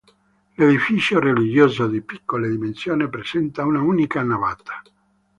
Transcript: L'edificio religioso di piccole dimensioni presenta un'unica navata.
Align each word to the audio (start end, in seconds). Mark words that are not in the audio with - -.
L'edificio 0.55 1.19
religioso 1.19 1.85
di 1.87 2.01
piccole 2.01 2.49
dimensioni 2.49 3.07
presenta 3.07 3.65
un'unica 3.65 4.23
navata. 4.23 4.81